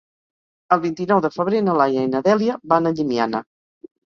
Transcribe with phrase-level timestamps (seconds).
[0.75, 3.47] El vint-i-nou de febrer na Laia i na Dèlia van a Llimiana.